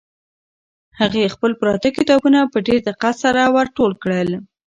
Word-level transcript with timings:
هغې 0.99 1.33
خپل 1.35 1.51
پراته 1.59 1.89
کتابونه 1.97 2.39
په 2.53 2.57
ډېر 2.67 2.79
دقت 2.89 3.15
سره 3.23 3.41
ور 3.55 3.67
ټول 3.77 3.91
کړل. 4.03 4.29